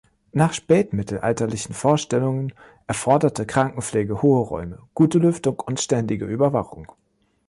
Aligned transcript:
Nach 0.31 0.51
spätmittelalterlichen 0.53 1.75
Vorstellungen 1.75 2.53
erforderte 2.87 3.45
Krankenpflege 3.45 4.23
hohe 4.23 4.41
Räume, 4.41 4.79
gute 4.95 5.19
Lüftung 5.19 5.59
und 5.59 5.79
ständige 5.79 6.25
Überwachung. 6.25 6.91